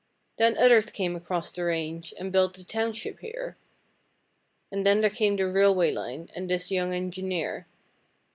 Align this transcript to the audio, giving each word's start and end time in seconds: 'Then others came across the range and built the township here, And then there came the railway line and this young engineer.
'Then 0.37 0.57
others 0.57 0.87
came 0.87 1.15
across 1.15 1.51
the 1.51 1.63
range 1.63 2.11
and 2.17 2.31
built 2.31 2.55
the 2.55 2.63
township 2.63 3.19
here, 3.19 3.55
And 4.71 4.83
then 4.83 5.01
there 5.01 5.11
came 5.11 5.35
the 5.35 5.45
railway 5.47 5.91
line 5.91 6.27
and 6.33 6.49
this 6.49 6.71
young 6.71 6.91
engineer. 6.91 7.67